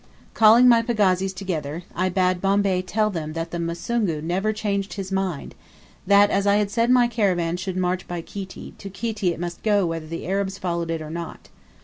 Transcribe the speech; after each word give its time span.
Calling 0.33 0.67
my 0.67 0.81
pagazis 0.81 1.31
together, 1.31 1.83
I 1.93 2.09
bade 2.09 2.41
Bombay 2.41 2.81
tell 2.81 3.11
them 3.11 3.33
that 3.33 3.51
the 3.51 3.59
Musuugu 3.59 4.19
never 4.23 4.51
changed 4.51 4.93
his 4.95 5.11
mind; 5.11 5.53
that 6.07 6.31
as 6.31 6.47
I 6.47 6.55
had 6.55 6.71
said 6.71 6.89
my 6.89 7.07
caravan 7.07 7.55
should 7.55 7.77
march 7.77 8.07
by 8.07 8.21
Kiti; 8.21 8.73
to 8.79 8.89
Kiti 8.89 9.31
it 9.31 9.39
must 9.39 9.61
go 9.61 9.85
whether 9.85 10.07
the 10.07 10.25
Arabs 10.25 10.57
followed 10.57 10.89
or 11.03 11.11
not. 11.11 11.49